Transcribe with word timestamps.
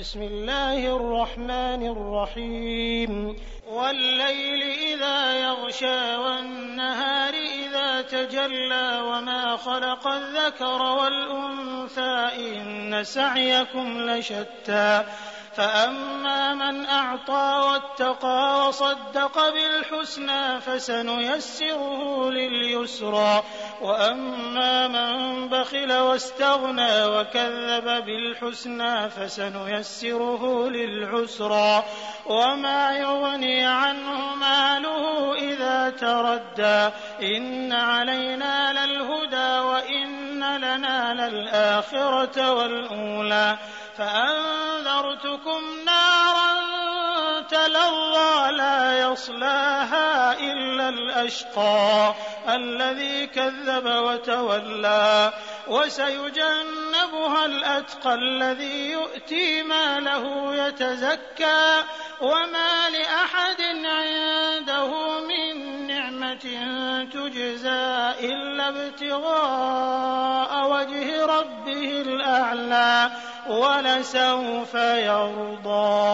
بسم 0.00 0.22
الله 0.22 0.96
الرحمن 0.96 1.82
الرحيم. 1.86 3.36
والليل 3.68 4.62
إذا 4.62 5.32
يغشى 5.32 6.16
والنهار 6.16 7.34
إذا 7.34 8.02
تجلى 8.02 9.00
وما 9.00 9.56
خلق 9.56 10.08
الذكر 10.08 10.82
والأنثى 10.82 12.09
إن 12.34 13.04
سعيكم 13.04 14.00
لشتى. 14.00 15.04
فأما 15.56 16.54
من 16.54 16.86
أعطى 16.86 17.60
واتقى 17.66 18.68
وصدق 18.68 19.48
بالحسنى 19.48 20.60
فسنيسره 20.60 22.30
لليسرى. 22.30 23.42
وأما 23.82 24.88
من 24.88 25.48
بخل 25.48 25.92
واستغنى 25.92 27.04
وكذب 27.04 28.04
بالحسنى 28.04 29.10
فسنيسره 29.10 30.68
للعسرى. 30.68 31.84
وما 32.26 32.96
يغني 32.96 33.64
عنه 33.64 34.34
ماله 34.34 35.34
إذا 35.34 35.90
تردى. 35.90 36.94
إن 37.36 37.72
علينا 37.72 38.69
لنا 41.12 41.28
للآخرة 41.28 42.52
والأولى 42.52 43.58
فأنذرتكم 43.98 45.60
نارا 45.84 46.70
تلظى 47.40 48.52
لا 48.52 48.98
يصلاها 48.98 50.38
إلا 50.40 50.88
الأشقى 50.88 52.14
الذي 52.48 53.26
كذب 53.26 53.86
وتولى 53.86 55.32
وسيجنبها 55.68 57.46
الأتقى 57.46 58.14
الذي 58.14 58.90
يؤتي 58.90 59.62
ماله 59.62 60.54
يتزكى 60.66 61.82
وما 62.20 62.90
لأحد 62.90 63.60
عنده 63.84 65.20
من 65.20 65.86
نعمة 65.86 66.34
تجزى 67.12 68.14
إلا 68.20 68.68
ابتغاء 68.68 70.39
ربه 71.40 72.00
الأعلى 72.00 73.10
ولسوف 73.48 74.74
يرضى. 74.74 76.09